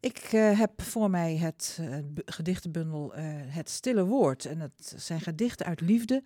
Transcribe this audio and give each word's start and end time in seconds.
Ik 0.00 0.18
eh, 0.18 0.58
heb 0.58 0.82
voor 0.82 1.10
mij 1.10 1.36
het 1.36 1.78
uh, 1.80 1.96
gedichtenbundel 2.24 3.18
uh, 3.18 3.22
Het 3.46 3.70
Stille 3.70 4.04
Woord. 4.04 4.44
En 4.44 4.60
het 4.60 4.94
zijn 4.96 5.20
gedichten 5.20 5.66
uit 5.66 5.80
liefde. 5.80 6.22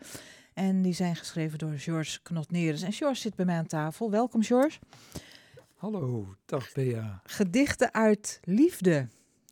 En 0.52 0.82
die 0.82 0.92
zijn 0.92 1.16
geschreven 1.16 1.58
door 1.58 1.78
George 1.78 2.22
Knotneres. 2.22 2.82
En 2.82 2.92
George 2.92 3.20
zit 3.20 3.34
bij 3.34 3.44
mij 3.44 3.56
aan 3.56 3.66
tafel. 3.66 4.10
Welkom, 4.10 4.42
George. 4.42 4.78
Hallo, 5.74 6.34
dag 6.44 6.72
Bea. 6.72 7.20
Gedichten 7.24 7.94
uit 7.94 8.40
liefde. 8.42 9.08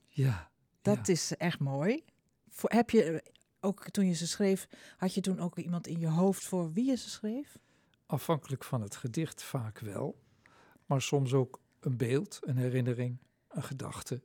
Ja. 0.08 0.50
Dat 0.82 1.08
is 1.08 1.36
echt 1.36 1.58
mooi. 1.58 2.04
Voor, 2.48 2.70
heb 2.70 2.90
je 2.90 3.22
ook 3.60 3.90
toen 3.90 4.06
je 4.06 4.14
ze 4.14 4.26
schreef, 4.26 4.68
had 4.96 5.14
je 5.14 5.20
toen 5.20 5.40
ook 5.40 5.58
iemand 5.58 5.86
in 5.86 5.98
je 5.98 6.08
hoofd 6.08 6.44
voor 6.44 6.72
wie 6.72 6.84
je 6.84 6.96
ze 6.96 7.10
schreef? 7.10 7.58
Afhankelijk 8.06 8.64
van 8.64 8.82
het 8.82 8.96
gedicht 8.96 9.42
vaak 9.42 9.78
wel, 9.78 10.18
maar 10.86 11.02
soms 11.02 11.32
ook 11.32 11.60
een 11.80 11.96
beeld, 11.96 12.38
een 12.40 12.56
herinnering, 12.56 13.18
een 13.52 13.62
gedachte. 13.62 14.20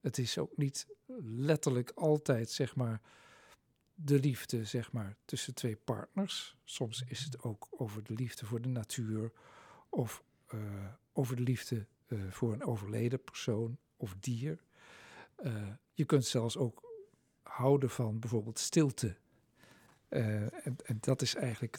Het 0.00 0.18
is 0.18 0.38
ook 0.38 0.56
niet 0.56 0.86
letterlijk 1.22 1.90
altijd, 1.90 2.50
zeg 2.50 2.76
maar, 2.76 3.00
de 3.94 4.20
liefde, 4.20 4.64
zeg 4.64 4.92
maar, 4.92 5.16
tussen 5.24 5.54
twee 5.54 5.76
partners. 5.76 6.56
Soms 6.64 7.04
is 7.06 7.24
het 7.24 7.42
ook 7.42 7.68
over 7.70 8.02
de 8.04 8.14
liefde 8.14 8.46
voor 8.46 8.60
de 8.60 8.68
natuur 8.68 9.32
of 9.88 10.22
uh, 10.54 10.60
over 11.12 11.36
de 11.36 11.42
liefde 11.42 11.86
uh, 12.08 12.30
voor 12.30 12.52
een 12.52 12.64
overleden 12.64 13.24
persoon 13.24 13.78
of 13.96 14.14
dier. 14.20 14.58
Uh, 15.42 15.68
je 15.94 16.04
kunt 16.04 16.24
zelfs 16.24 16.56
ook 16.56 16.82
houden 17.42 17.90
van 17.90 18.18
bijvoorbeeld 18.18 18.58
stilte. 18.58 19.16
En, 20.08 20.50
dat 21.00 21.22
is 21.22 21.34
eigenlijk 21.34 21.78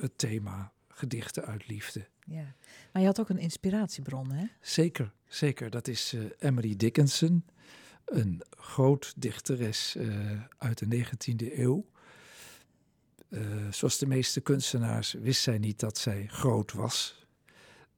het 0.00 0.18
thema 0.18 0.72
gedichten 1.02 1.44
uit 1.44 1.68
liefde. 1.68 2.06
Ja, 2.24 2.54
maar 2.92 3.02
je 3.02 3.08
had 3.08 3.20
ook 3.20 3.28
een 3.28 3.38
inspiratiebron, 3.38 4.32
hè? 4.32 4.46
Zeker, 4.60 5.12
zeker. 5.26 5.70
Dat 5.70 5.88
is 5.88 6.14
Emily 6.38 6.76
Dickinson, 6.76 7.44
een 8.04 8.42
groot 8.50 9.12
dichteres 9.16 9.96
uit 10.58 10.78
de 10.78 11.04
19e 11.04 11.58
eeuw. 11.58 11.86
Uh, 13.28 13.40
zoals 13.70 13.98
de 13.98 14.06
meeste 14.06 14.40
kunstenaars 14.40 15.12
wist 15.12 15.42
zij 15.42 15.58
niet 15.58 15.80
dat 15.80 15.98
zij 15.98 16.26
groot 16.26 16.72
was. 16.72 17.26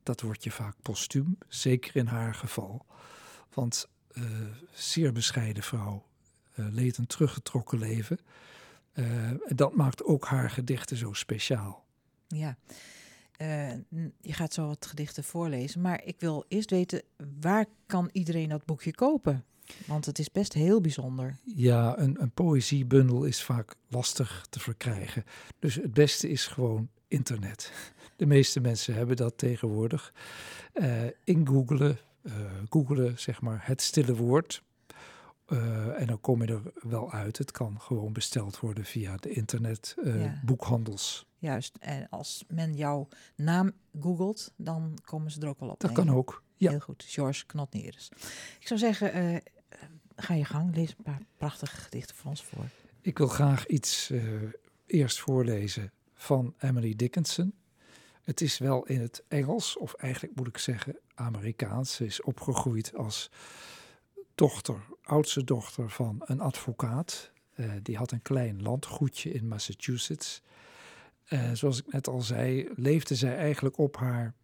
Dat 0.02 0.20
wordt 0.20 0.44
je 0.44 0.50
vaak 0.50 0.77
postuum, 0.83 1.39
zeker 1.48 1.96
in 1.96 2.06
haar 2.06 2.34
geval. 2.34 2.86
Want 3.55 3.89
zeer 4.72 5.12
bescheiden 5.12 5.62
vrouw, 5.62 6.06
leed 6.55 6.96
een 6.96 7.06
teruggetrokken 7.06 7.78
leven. 7.78 8.18
en 8.92 9.41
dat 9.55 9.74
maakt 9.74 10.05
ook 10.05 10.27
haar 10.27 10.50
gedichten 10.50 10.96
zo 10.96 11.12
speciaal. 11.12 11.83
Ja, 12.34 12.56
je 14.20 14.32
gaat 14.32 14.54
zo 14.54 14.66
wat 14.66 14.86
gedichten 14.86 15.24
voorlezen. 15.24 15.80
Maar 15.80 16.04
ik 16.04 16.20
wil 16.20 16.44
eerst 16.48 16.70
weten, 16.70 17.02
waar 17.40 17.66
kan 17.86 18.08
iedereen 18.12 18.48
dat 18.48 18.64
boekje 18.64 18.94
kopen? 18.94 19.44
Want 19.86 20.06
het 20.06 20.18
is 20.18 20.32
best 20.32 20.52
heel 20.52 20.80
bijzonder. 20.80 21.36
Ja, 21.44 21.98
een, 21.98 22.22
een 22.22 22.30
poëziebundel 22.30 23.24
is 23.24 23.42
vaak 23.42 23.74
lastig 23.88 24.46
te 24.50 24.60
verkrijgen. 24.60 25.24
Dus 25.58 25.74
het 25.74 25.92
beste 25.92 26.28
is 26.28 26.46
gewoon 26.46 26.88
internet. 27.08 27.72
De 28.16 28.27
meeste 28.27 28.60
mensen 28.60 28.94
hebben 28.94 29.16
dat 29.16 29.38
tegenwoordig. 29.38 30.12
Uh, 30.74 31.02
in 31.24 31.46
googelen, 31.46 31.98
uh, 32.22 32.32
googelen 32.68 33.18
zeg 33.18 33.40
maar 33.40 33.60
het 33.62 33.82
stille 33.82 34.16
woord. 34.16 34.62
Uh, 35.48 36.00
en 36.00 36.06
dan 36.06 36.20
kom 36.20 36.42
je 36.42 36.52
er 36.52 36.62
wel 36.74 37.12
uit. 37.12 37.38
Het 37.38 37.50
kan 37.50 37.80
gewoon 37.80 38.12
besteld 38.12 38.60
worden 38.60 38.84
via 38.84 39.16
de 39.16 39.30
internet 39.30 39.96
ja. 40.04 40.40
boekhandels. 40.44 41.26
Juist, 41.38 41.76
en 41.80 42.08
als 42.08 42.44
men 42.48 42.74
jouw 42.74 43.08
naam 43.36 43.72
googelt, 44.00 44.52
dan 44.56 44.98
komen 45.04 45.30
ze 45.30 45.40
er 45.40 45.48
ook 45.48 45.60
wel 45.60 45.68
op. 45.68 45.80
Dat 45.80 45.92
kan 45.92 46.10
ook. 46.10 46.42
Ja. 46.56 46.70
Heel 46.70 46.80
goed, 46.80 47.04
George 47.06 47.46
Knotneres. 47.46 48.10
Ik 48.60 48.66
zou 48.66 48.80
zeggen, 48.80 49.42
ga 50.16 50.34
je 50.34 50.44
gang, 50.44 50.74
lees 50.74 50.94
een 50.96 51.04
paar 51.04 51.22
prachtige 51.36 51.76
gedichten 51.76 52.16
voor 52.16 52.30
ons 52.30 52.44
voor. 52.44 52.64
Ik 53.00 53.18
wil 53.18 53.28
graag 53.28 53.66
iets 53.66 54.10
uh, 54.10 54.22
eerst 54.86 55.20
voorlezen 55.20 55.92
van 56.14 56.54
Emily 56.58 56.94
Dickinson. 56.96 57.54
Het 58.22 58.40
is 58.40 58.58
wel 58.58 58.86
in 58.86 59.00
het 59.00 59.24
Engels, 59.28 59.78
of 59.78 59.94
eigenlijk 59.94 60.36
moet 60.36 60.46
ik 60.46 60.58
zeggen 60.58 60.98
Amerikaans. 61.14 61.94
Ze 61.94 62.04
is 62.04 62.22
opgegroeid 62.22 62.94
als 62.94 63.30
dochter, 64.34 64.86
oudste 65.02 65.45
dochter 65.45 65.90
van 65.90 66.22
een 66.24 66.40
advocaat. 66.40 67.33
Uh, 67.56 67.72
die 67.83 67.96
had 67.96 68.11
een 68.11 68.22
klein 68.22 68.62
landgoedje 68.62 69.33
in 69.33 69.48
Massachusetts. 69.48 70.42
Uh, 71.28 71.52
zoals 71.52 71.78
ik 71.78 71.92
net 71.92 72.08
al 72.08 72.20
zei, 72.20 72.68
leefde 72.74 73.14
zij 73.14 73.36
eigenlijk 73.36 73.78
op 73.78 73.96
haar 73.96 74.34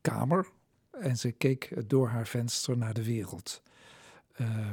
kamer. 0.00 0.48
En 0.90 1.16
ze 1.16 1.32
keek 1.32 1.88
door 1.88 2.08
haar 2.08 2.26
venster 2.26 2.76
naar 2.76 2.94
de 2.94 3.04
wereld. 3.04 3.62
Uh, 4.40 4.70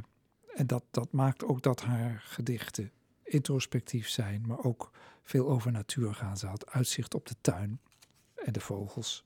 en 0.55 0.67
dat, 0.67 0.83
dat 0.91 1.11
maakt 1.11 1.43
ook 1.43 1.61
dat 1.61 1.81
haar 1.81 2.21
gedichten 2.25 2.91
introspectief 3.23 4.09
zijn, 4.09 4.43
maar 4.47 4.63
ook 4.63 4.91
veel 5.23 5.49
over 5.49 5.71
natuur 5.71 6.13
gaan. 6.13 6.37
Ze 6.37 6.47
had 6.47 6.69
uitzicht 6.69 7.13
op 7.13 7.27
de 7.27 7.35
tuin 7.41 7.79
en 8.35 8.53
de 8.53 8.59
vogels. 8.59 9.25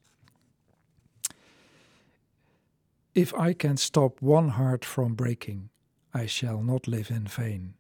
If 3.16 3.34
I 3.34 3.54
can 3.54 3.78
stop 3.78 4.22
one 4.22 4.50
heart 4.50 4.84
from 4.84 5.16
breaking, 5.16 5.70
I 6.14 6.26
shall 6.26 6.62
not 6.62 6.86
live 6.86 7.10
in 7.10 7.28
vain. 7.28 7.76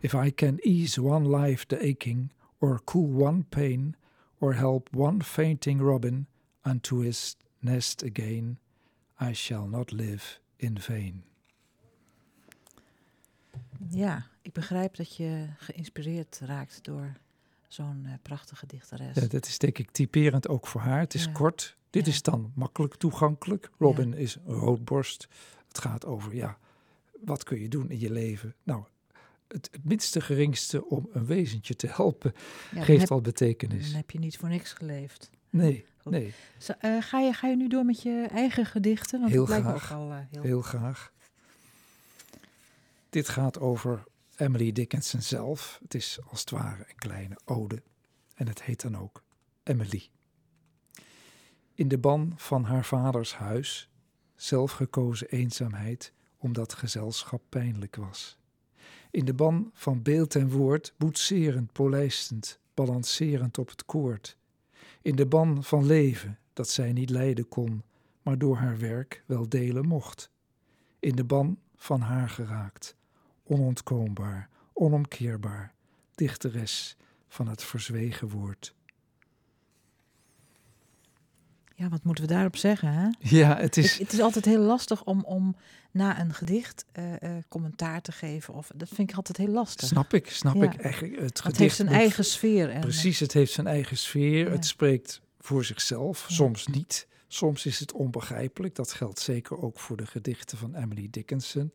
If 0.00 0.14
I 0.14 0.30
can 0.30 0.58
ease 0.64 0.98
one 1.00 1.26
life 1.26 1.66
the 1.66 1.76
aching, 1.76 2.30
or 2.60 2.80
cool 2.84 3.08
one 3.08 3.44
pain, 3.50 3.94
or 4.40 4.54
help 4.54 4.88
one 4.90 5.20
fainting 5.20 5.82
robin 5.82 6.26
unto 6.64 7.00
his 7.00 7.36
nest 7.60 8.02
again, 8.02 8.56
I 9.20 9.34
shall 9.34 9.66
not 9.66 9.92
live 9.92 10.40
in 10.58 10.78
vain. 10.78 11.24
Ja, 13.90 14.26
ik 14.42 14.52
begrijp 14.52 14.96
dat 14.96 15.16
je 15.16 15.46
geïnspireerd 15.58 16.40
raakt 16.44 16.84
door 16.84 17.12
zo'n 17.68 18.02
uh, 18.06 18.12
prachtige 18.22 18.66
dichteres. 18.66 19.14
Ja, 19.14 19.26
dat 19.26 19.46
is 19.46 19.58
denk 19.58 19.78
ik 19.78 19.90
typerend 19.90 20.48
ook 20.48 20.66
voor 20.66 20.80
haar. 20.80 21.00
Het 21.00 21.14
is 21.14 21.24
ja. 21.24 21.32
kort. 21.32 21.76
Dit 21.90 22.06
is 22.06 22.22
dan 22.22 22.52
makkelijk 22.54 22.94
toegankelijk. 22.94 23.70
Robin 23.78 24.14
is 24.14 24.38
roodborst. 24.46 25.28
Het 25.68 25.78
gaat 25.78 26.04
over, 26.04 26.34
ja, 26.34 26.58
wat 27.24 27.44
kun 27.44 27.60
je 27.60 27.68
doen 27.68 27.90
in 27.90 28.00
je 28.00 28.10
leven? 28.10 28.54
Nou, 28.62 28.84
het, 29.48 29.68
het 29.72 29.84
minste 29.84 30.20
geringste 30.20 30.84
om 30.86 31.08
een 31.12 31.26
wezentje 31.26 31.76
te 31.76 31.86
helpen 31.86 32.32
geeft 32.74 33.00
heb, 33.00 33.10
al 33.10 33.20
betekenis. 33.20 33.86
Dan 33.86 33.96
heb 33.96 34.10
je 34.10 34.18
niet 34.18 34.36
voor 34.36 34.48
niks 34.48 34.72
geleefd. 34.72 35.30
Nee, 35.50 35.84
Goed. 36.02 36.12
nee. 36.12 36.32
Zo, 36.58 36.72
uh, 36.82 37.02
ga, 37.02 37.18
je, 37.20 37.32
ga 37.32 37.48
je 37.48 37.56
nu 37.56 37.68
door 37.68 37.84
met 37.84 38.02
je 38.02 38.26
eigen 38.30 38.66
gedichten? 38.66 39.20
Want 39.20 39.32
heel 39.32 39.48
het 39.48 39.60
graag. 39.60 39.92
Ook 39.92 39.98
al, 39.98 40.10
uh, 40.10 40.18
heel, 40.30 40.42
heel 40.42 40.62
graag. 40.62 41.12
Dit 43.10 43.28
gaat 43.28 43.60
over 43.60 44.04
Emily 44.36 44.72
Dickinson 44.72 45.22
zelf. 45.22 45.78
Het 45.82 45.94
is 45.94 46.18
als 46.30 46.40
het 46.40 46.50
ware 46.50 46.84
een 46.88 46.98
kleine 46.98 47.38
ode. 47.44 47.82
En 48.34 48.48
het 48.48 48.62
heet 48.62 48.80
dan 48.80 48.98
ook 48.98 49.22
Emily. 49.62 50.08
In 51.80 51.88
de 51.88 51.98
ban 51.98 52.32
van 52.36 52.64
haar 52.64 52.84
vaders 52.84 53.34
huis, 53.34 53.88
zelfgekozen 54.34 55.28
eenzaamheid, 55.28 56.12
omdat 56.38 56.72
gezelschap 56.72 57.42
pijnlijk 57.48 57.96
was. 57.96 58.38
In 59.10 59.24
de 59.24 59.34
ban 59.34 59.70
van 59.74 60.02
beeld 60.02 60.34
en 60.34 60.50
woord, 60.50 60.94
boetserend, 60.96 61.72
polijstend, 61.72 62.58
balancerend 62.74 63.58
op 63.58 63.68
het 63.68 63.84
koord. 63.84 64.36
In 65.02 65.16
de 65.16 65.26
ban 65.26 65.64
van 65.64 65.86
leven, 65.86 66.38
dat 66.52 66.68
zij 66.68 66.92
niet 66.92 67.10
lijden 67.10 67.48
kon, 67.48 67.82
maar 68.22 68.38
door 68.38 68.56
haar 68.56 68.78
werk 68.78 69.22
wel 69.26 69.48
delen 69.48 69.86
mocht. 69.86 70.30
In 70.98 71.16
de 71.16 71.24
ban 71.24 71.58
van 71.76 72.00
haar 72.00 72.28
geraakt, 72.28 72.96
onontkoombaar, 73.44 74.48
onomkeerbaar, 74.72 75.74
dichteres 76.14 76.96
van 77.28 77.48
het 77.48 77.62
verzwegen 77.62 78.28
woord. 78.28 78.74
Ja, 81.80 81.88
wat 81.88 82.04
moeten 82.04 82.24
we 82.24 82.32
daarop 82.32 82.56
zeggen? 82.56 82.92
Hè? 82.92 83.08
Ja, 83.18 83.56
het 83.56 83.76
is. 83.76 83.90
Het, 83.90 84.00
het 84.00 84.12
is 84.12 84.20
altijd 84.20 84.44
heel 84.44 84.60
lastig 84.60 85.04
om, 85.04 85.24
om 85.24 85.56
na 85.90 86.20
een 86.20 86.34
gedicht 86.34 86.84
uh, 86.98 87.04
uh, 87.04 87.30
commentaar 87.48 88.00
te 88.02 88.12
geven. 88.12 88.54
Of, 88.54 88.70
dat 88.74 88.88
vind 88.88 89.10
ik 89.10 89.16
altijd 89.16 89.36
heel 89.36 89.48
lastig. 89.48 89.88
Snap 89.88 90.14
ik, 90.14 90.30
snap 90.30 90.54
ja. 90.54 90.62
ik. 90.62 90.74
Eigenlijk, 90.74 91.20
het, 91.20 91.42
het 91.42 91.56
heeft 91.56 91.76
zijn 91.76 91.88
moet, 91.88 91.96
eigen 91.96 92.24
sfeer. 92.24 92.70
En, 92.70 92.80
precies, 92.80 93.20
het 93.20 93.32
heeft 93.32 93.52
zijn 93.52 93.66
eigen 93.66 93.96
sfeer. 93.96 94.46
Ja. 94.46 94.50
Het 94.50 94.66
spreekt 94.66 95.20
voor 95.38 95.64
zichzelf, 95.64 96.28
ja. 96.28 96.34
soms 96.34 96.66
niet. 96.66 97.06
Soms 97.28 97.66
is 97.66 97.78
het 97.78 97.92
onbegrijpelijk. 97.92 98.74
Dat 98.74 98.92
geldt 98.92 99.20
zeker 99.20 99.62
ook 99.62 99.78
voor 99.78 99.96
de 99.96 100.06
gedichten 100.06 100.58
van 100.58 100.74
Emily 100.74 101.08
Dickinson. 101.10 101.72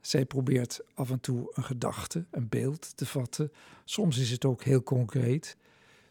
Zij 0.00 0.24
probeert 0.24 0.80
af 0.94 1.10
en 1.10 1.20
toe 1.20 1.52
een 1.54 1.64
gedachte, 1.64 2.24
een 2.30 2.48
beeld 2.48 2.96
te 2.96 3.06
vatten. 3.06 3.52
Soms 3.84 4.18
is 4.18 4.30
het 4.30 4.44
ook 4.44 4.64
heel 4.64 4.82
concreet. 4.82 5.56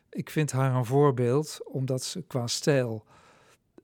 Ik 0.10 0.30
vind 0.30 0.52
haar 0.52 0.76
een 0.76 0.86
voorbeeld 0.86 1.60
omdat 1.66 2.04
ze 2.04 2.22
qua 2.22 2.48
stijl. 2.48 3.06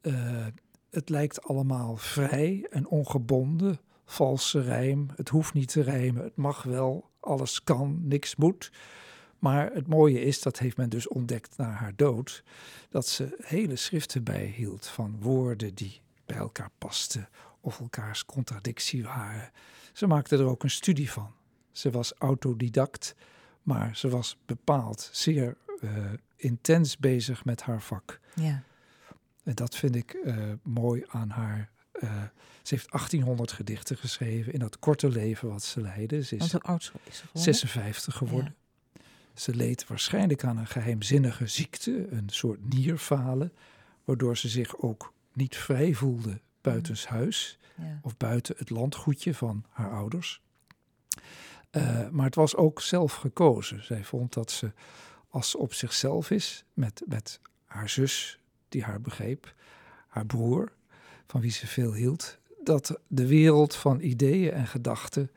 Uh, 0.01 0.45
het 0.89 1.10
lijkt 1.10 1.44
allemaal 1.44 1.95
vrij 1.95 2.68
en 2.69 2.88
ongebonden. 2.88 3.80
Valse 4.06 4.62
rijm. 4.62 5.07
Het 5.16 5.30
hoeft 5.30 5.54
niet 5.54 5.72
te 5.72 5.81
rijmen. 5.81 6.24
Het 6.24 6.36
mag 6.36 6.63
wel. 6.63 7.10
Alles 7.19 7.63
kan. 7.63 8.00
Niks 8.04 8.36
moet. 8.36 8.72
Maar 9.39 9.72
het 9.74 9.88
mooie 9.88 10.22
is, 10.22 10.42
dat 10.42 10.60
heeft 10.60 10.77
men 10.77 10.89
dus 10.89 11.07
ontdekt 11.07 11.57
na 11.57 11.69
haar 11.69 11.94
dood, 11.95 12.44
dat 12.89 13.07
ze 13.07 13.36
hele 13.42 13.75
schriften 13.75 14.24
bijhield 14.24 14.88
van 14.88 15.18
woorden 15.19 15.75
die 15.75 16.01
bij 16.25 16.38
elkaar 16.38 16.69
pasten 16.78 17.30
of 17.62 17.80
elkaars 17.80 18.25
contradictie 18.25 19.04
waren. 19.04 19.51
Ze 19.94 20.07
maakte 20.07 20.38
er 20.38 20.45
ook 20.45 20.63
een 20.63 20.69
studie 20.69 21.12
van. 21.12 21.31
Ze 21.71 21.92
was 21.92 22.13
autodidact, 22.18 23.16
maar 23.62 23.98
ze 23.98 24.10
was 24.10 24.38
bepaald 24.45 25.10
zeer 25.12 25.57
intens 26.35 26.97
bezig 26.97 27.45
met 27.45 27.61
haar 27.61 27.81
vak. 27.81 28.19
Ja. 28.35 28.63
En 29.43 29.55
dat 29.55 29.75
vind 29.75 29.95
ik 29.95 30.17
uh, 30.25 30.35
mooi 30.61 31.03
aan 31.07 31.29
haar. 31.29 31.69
Uh, 32.03 32.23
ze 32.61 32.75
heeft 32.75 32.91
1800 32.91 33.51
gedichten 33.51 33.97
geschreven 33.97 34.53
in 34.53 34.59
dat 34.59 34.79
korte 34.79 35.09
leven 35.09 35.49
wat 35.49 35.63
ze 35.63 35.81
leidde. 35.81 36.23
Ze 36.23 36.35
is, 36.35 36.59
oud 36.59 36.91
is 37.03 37.17
ze 37.17 37.25
geworden? 37.25 37.41
56 37.43 38.15
geworden. 38.15 38.55
Ja. 38.93 39.01
Ze 39.33 39.55
leed 39.55 39.87
waarschijnlijk 39.87 40.43
aan 40.43 40.57
een 40.57 40.67
geheimzinnige 40.67 41.47
ziekte, 41.47 42.07
een 42.11 42.29
soort 42.29 42.73
nierfalen, 42.73 43.53
waardoor 44.03 44.37
ze 44.37 44.49
zich 44.49 44.77
ook 44.77 45.13
niet 45.33 45.55
vrij 45.55 45.93
voelde 45.93 46.39
buitenshuis 46.61 47.57
ja. 47.75 47.99
of 48.01 48.17
buiten 48.17 48.55
het 48.57 48.69
landgoedje 48.69 49.33
van 49.33 49.65
haar 49.69 49.91
ouders. 49.91 50.41
Uh, 51.71 52.09
maar 52.09 52.25
het 52.25 52.35
was 52.35 52.55
ook 52.55 52.81
zelf 52.81 53.13
gekozen. 53.13 53.83
Zij 53.83 54.03
vond 54.03 54.33
dat 54.33 54.51
ze, 54.51 54.71
als 55.35 55.55
op 55.55 55.73
zichzelf 55.73 56.31
is, 56.31 56.65
met, 56.73 57.01
met 57.05 57.39
haar 57.65 57.89
zus, 57.89 58.39
die 58.69 58.83
haar 58.83 59.01
begreep, 59.01 59.53
haar 60.07 60.25
broer, 60.25 60.71
van 61.27 61.41
wie 61.41 61.51
ze 61.51 61.67
veel 61.67 61.93
hield, 61.93 62.37
dat 62.63 62.99
de 63.07 63.27
wereld 63.27 63.75
van 63.75 63.99
ideeën 63.99 64.51
en 64.51 64.67
gedachten 64.67 65.31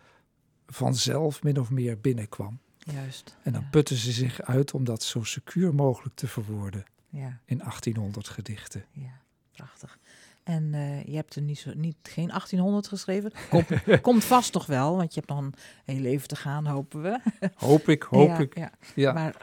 vanzelf 0.67 1.43
min 1.43 1.61
of 1.61 1.71
meer 1.71 2.01
binnenkwam. 2.01 2.59
Juist. 2.79 3.37
En 3.43 3.53
dan 3.53 3.63
ja. 3.63 3.69
putte 3.71 3.97
ze 3.97 4.13
zich 4.13 4.43
uit 4.43 4.75
om 4.75 4.85
dat 4.85 5.03
zo 5.03 5.23
secuur 5.23 5.75
mogelijk 5.75 6.15
te 6.15 6.27
verwoorden 6.27 6.85
ja. 7.09 7.41
in 7.45 7.59
1800 7.59 8.29
gedichten. 8.29 8.85
Ja, 8.93 9.21
prachtig. 9.53 9.99
En 10.43 10.73
uh, 10.73 11.05
je 11.05 11.15
hebt 11.15 11.35
er 11.35 11.43
niet, 11.43 11.59
zo, 11.59 11.73
niet 11.75 11.97
geen 12.03 12.29
1800 12.29 12.89
geschreven. 12.89 13.33
Komt, 13.51 13.67
komt 14.01 14.25
vast 14.25 14.53
toch 14.53 14.67
wel, 14.67 14.97
want 14.97 15.15
je 15.15 15.21
hebt 15.21 15.33
nog 15.33 15.43
een 15.45 15.55
heel 15.85 16.01
leven 16.01 16.29
te 16.29 16.37
gaan, 16.37 16.67
hopen 16.67 17.03
we. 17.03 17.21
Hoop 17.55 17.89
ik, 17.89 18.03
hoop 18.03 18.29
ja, 18.29 18.39
ik. 18.39 18.57
Ja. 18.57 18.73
Ja. 18.95 19.13
Maar 19.13 19.37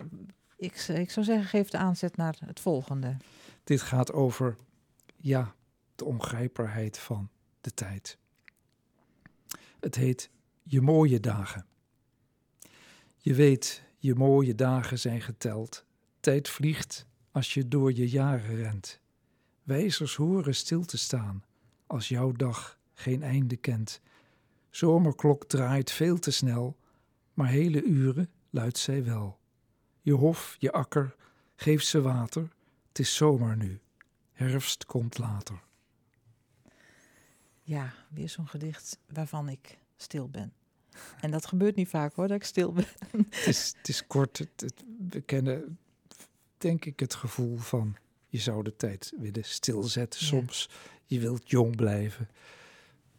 ik, 0.55 0.75
ik 0.87 1.11
zou 1.11 1.25
zeggen, 1.25 1.45
geef 1.45 1.69
de 1.69 1.77
aanzet 1.77 2.17
naar 2.17 2.37
het 2.45 2.59
volgende. 2.59 3.17
Dit 3.63 3.81
gaat 3.81 4.13
over, 4.13 4.55
ja, 5.15 5.55
de 5.95 6.05
ongrijpbaarheid 6.05 6.97
van 6.97 7.29
de 7.61 7.73
tijd. 7.73 8.17
Het 9.79 9.95
heet 9.95 10.29
Je 10.63 10.81
mooie 10.81 11.19
dagen. 11.19 11.65
Je 13.17 13.33
weet, 13.33 13.83
je 13.97 14.15
mooie 14.15 14.55
dagen 14.55 14.99
zijn 14.99 15.21
geteld. 15.21 15.85
Tijd 16.19 16.49
vliegt 16.49 17.05
als 17.31 17.53
je 17.53 17.67
door 17.67 17.93
je 17.93 18.09
jaren 18.09 18.55
rent. 18.55 18.99
Wijzers 19.63 20.15
horen 20.15 20.55
stil 20.55 20.85
te 20.85 20.97
staan 20.97 21.43
als 21.87 22.07
jouw 22.07 22.31
dag 22.31 22.79
geen 22.93 23.23
einde 23.23 23.55
kent. 23.55 24.01
Zomerklok 24.69 25.45
draait 25.45 25.91
veel 25.91 26.19
te 26.19 26.31
snel, 26.31 26.77
maar 27.33 27.47
hele 27.47 27.83
uren 27.83 28.29
luidt 28.49 28.77
zij 28.77 29.03
wel. 29.03 29.39
Je 30.05 30.13
hof, 30.13 30.55
je 30.59 30.71
akker, 30.71 31.15
geef 31.55 31.83
ze 31.83 32.01
water, 32.01 32.49
het 32.87 32.99
is 32.99 33.15
zomer 33.15 33.57
nu. 33.57 33.79
Herfst 34.31 34.85
komt 34.85 35.17
later. 35.17 35.63
Ja, 37.61 37.93
weer 38.09 38.29
zo'n 38.29 38.47
gedicht 38.47 38.99
waarvan 39.13 39.49
ik 39.49 39.77
stil 39.97 40.29
ben. 40.29 40.53
En 41.19 41.31
dat 41.31 41.45
gebeurt 41.45 41.75
niet 41.75 41.87
vaak 41.87 42.13
hoor, 42.13 42.27
dat 42.27 42.37
ik 42.37 42.43
stil 42.43 42.71
ben. 42.71 42.85
Het 43.29 43.47
is, 43.47 43.73
het 43.77 43.87
is 43.87 44.07
kort, 44.07 44.37
het, 44.37 44.61
het, 44.61 44.83
we 45.09 45.21
kennen 45.21 45.77
denk 46.57 46.85
ik 46.85 46.99
het 46.99 47.15
gevoel 47.15 47.57
van 47.57 47.95
je 48.27 48.39
zou 48.39 48.63
de 48.63 48.75
tijd 48.75 49.13
willen 49.17 49.43
stilzetten 49.45 50.19
Ja. 50.19 50.25
soms. 50.27 50.69
Je 51.05 51.19
wilt 51.19 51.49
jong 51.49 51.75
blijven. 51.75 52.29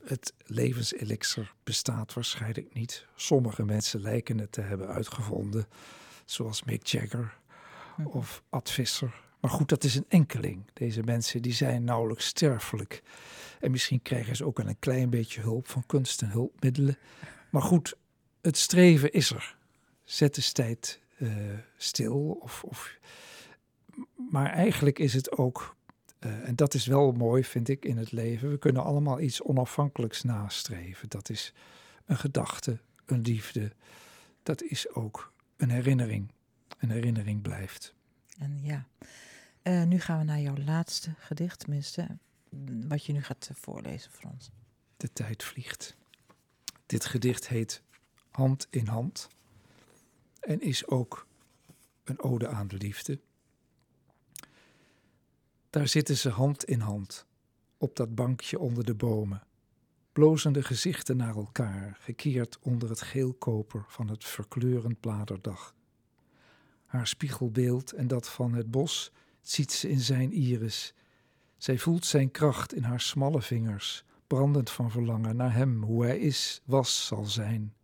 Het 0.04 0.34
levenselixer 0.44 1.54
bestaat 1.64 2.12
waarschijnlijk 2.12 2.74
niet. 2.74 3.06
Sommige 3.14 3.64
mensen 3.64 4.00
lijken 4.00 4.38
het 4.38 4.52
te 4.52 4.60
hebben 4.60 4.88
uitgevonden, 4.88 5.66
zoals 6.26 6.64
Mick 6.64 6.86
Jagger 6.86 7.34
Hm. 7.96 8.06
of 8.06 8.42
Ad 8.48 8.70
Visser. 8.70 9.24
Maar 9.40 9.50
goed, 9.50 9.68
dat 9.68 9.84
is 9.84 9.94
een 9.94 10.04
enkeling. 10.08 10.64
Deze 10.72 11.02
mensen 11.02 11.42
die 11.42 11.52
zijn 11.52 11.84
nauwelijks 11.84 12.26
sterfelijk. 12.26 13.02
En 13.60 13.70
misschien 13.70 14.02
krijgen 14.02 14.36
ze 14.36 14.44
ook 14.44 14.56
wel 14.56 14.68
een 14.68 14.78
klein 14.78 15.10
beetje 15.10 15.40
hulp 15.40 15.68
van 15.68 15.86
kunst 15.86 16.22
en 16.22 16.30
hulpmiddelen. 16.30 16.98
Maar 17.50 17.62
goed, 17.62 17.96
het 18.40 18.56
streven 18.56 19.12
is 19.12 19.30
er. 19.30 19.56
Zet 20.04 20.36
eens 20.36 20.52
tijd 20.52 21.00
eh, 21.18 21.28
stil. 21.76 22.38
Of, 22.40 22.64
of... 22.64 22.98
Maar 24.30 24.50
eigenlijk 24.50 24.98
is 24.98 25.14
het 25.14 25.38
ook, 25.38 25.76
eh, 26.18 26.48
en 26.48 26.56
dat 26.56 26.74
is 26.74 26.86
wel 26.86 27.12
mooi 27.12 27.44
vind 27.44 27.68
ik 27.68 27.84
in 27.84 27.96
het 27.96 28.12
leven, 28.12 28.50
we 28.50 28.58
kunnen 28.58 28.84
allemaal 28.84 29.20
iets 29.20 29.42
onafhankelijks 29.42 30.22
nastreven. 30.22 31.08
Dat 31.08 31.28
is 31.30 31.52
een 32.04 32.16
gedachte, 32.16 32.78
een 33.04 33.20
liefde. 33.20 33.72
Dat 34.42 34.62
is 34.62 34.94
ook 34.94 35.32
een 35.56 35.70
herinnering. 35.70 36.32
Een 36.78 36.90
herinnering 36.90 37.42
blijft. 37.42 37.94
En 38.38 38.58
ja, 38.62 38.86
Eh, 39.66 39.82
nu 39.82 40.00
gaan 40.00 40.18
we 40.18 40.24
naar 40.24 40.40
jouw 40.40 40.56
laatste 40.56 41.14
gedicht, 41.18 41.58
tenminste, 41.58 42.18
wat 42.88 43.04
je 43.04 43.12
nu 43.12 43.22
gaat 43.22 43.48
eh, 43.50 43.56
voorlezen 43.56 44.10
voor 44.12 44.30
ons. 44.30 44.50
De 44.96 45.12
tijd 45.12 45.42
vliegt. 45.42 45.96
Dit 46.86 47.04
gedicht 47.04 47.48
heet 47.48 47.82
Hand 48.30 48.66
in 48.70 48.86
Hand 48.86 49.28
en 50.40 50.60
is 50.60 50.86
ook 50.86 51.26
een 52.04 52.20
ode 52.20 52.48
aan 52.48 52.68
de 52.68 52.76
liefde. 52.76 53.20
Daar 55.70 55.88
zitten 55.88 56.16
ze 56.16 56.28
hand 56.28 56.64
in 56.64 56.80
hand, 56.80 57.26
op 57.78 57.96
dat 57.96 58.14
bankje 58.14 58.58
onder 58.58 58.84
de 58.84 58.94
bomen, 58.94 59.42
blozende 60.16 60.62
gezichten 60.62 61.16
naar 61.16 61.36
elkaar, 61.36 61.96
gekeerd 62.00 62.58
onder 62.62 62.88
het 62.88 63.00
geelkoper 63.00 63.84
van 63.88 64.08
het 64.08 64.24
verkleurend 64.24 65.00
bladerdag. 65.00 65.74
Haar 66.86 67.06
spiegelbeeld 67.06 67.92
en 67.92 68.08
dat 68.08 68.28
van 68.28 68.52
het 68.54 68.70
bos 68.70 69.12
ziet 69.40 69.72
ze 69.72 69.88
in 69.88 70.00
zijn 70.00 70.32
iris. 70.32 70.94
Zij 71.56 71.78
voelt 71.78 72.04
zijn 72.04 72.30
kracht 72.30 72.74
in 72.74 72.82
haar 72.82 73.00
smalle 73.00 73.42
vingers, 73.42 74.04
brandend 74.26 74.70
van 74.70 74.90
verlangen 74.90 75.36
naar 75.36 75.52
hem, 75.52 75.82
hoe 75.82 76.04
hij 76.04 76.18
is, 76.18 76.60
was, 76.64 77.06
zal 77.06 77.24
zijn. 77.24 77.74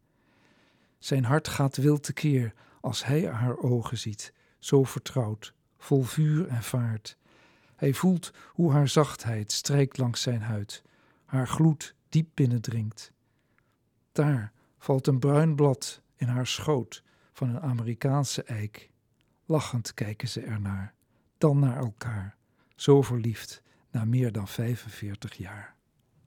Zijn 0.99 1.25
hart 1.25 1.49
gaat 1.49 1.77
wild 1.77 2.03
tekeer 2.03 2.55
als 2.81 3.05
hij 3.05 3.27
haar 3.27 3.59
ogen 3.59 3.99
ziet, 3.99 4.33
zo 4.59 4.85
vertrouwd, 4.85 5.55
vol 5.79 6.03
vuur 6.03 6.49
en 6.49 6.63
vaart. 6.63 7.17
Hij 7.77 7.93
voelt 7.93 8.33
hoe 8.49 8.73
haar 8.73 8.89
zachtheid 8.89 9.53
strijkt 9.53 9.99
langs 9.99 10.23
zijn 10.23 10.43
huid, 10.43 10.83
haar 11.25 11.49
gloed 11.49 11.95
diep 12.13 12.29
binnendringt. 12.35 13.13
Daar 14.13 14.53
valt 14.79 15.07
een 15.07 15.19
bruin 15.19 15.55
blad 15.55 16.03
in 16.17 16.27
haar 16.27 16.47
schoot 16.47 17.03
van 17.33 17.49
een 17.49 17.61
Amerikaanse 17.61 18.43
eik. 18.43 18.91
Lachend 19.45 19.95
kijken 19.95 20.29
ze 20.29 20.41
ernaar, 20.41 20.95
dan 21.39 21.59
naar 21.59 21.77
elkaar, 21.77 22.37
zo 22.77 23.03
verliefd 23.03 23.63
na 23.91 24.05
meer 24.05 24.33
dan 24.33 24.49
45 24.49 25.35
jaar. 25.35 25.77